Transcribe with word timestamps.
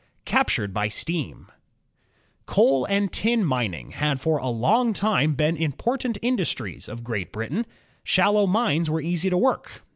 ^ 0.21 0.25
Captured 0.25 0.73
by 0.73 0.87
Steam 0.87 1.51
Coal 2.47 2.85
and 2.85 3.11
tin 3.13 3.45
mining 3.45 3.91
had 3.91 4.19
for 4.19 4.39
a 4.39 4.47
long 4.49 4.93
time 4.93 5.35
been 5.35 5.55
im 5.55 5.73
portant 5.73 6.17
industries 6.23 6.89
of 6.89 7.03
Great 7.03 7.31
Britain. 7.31 7.67
Shallow 8.03 8.47
mines 8.47 8.89
were 8.89 8.99
easy 8.99 9.29
to 9.29 9.37
work. 9.37 9.83